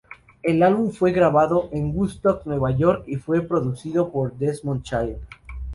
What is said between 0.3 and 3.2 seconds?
El álbum fue grabado en Woodstock, Nueva York, y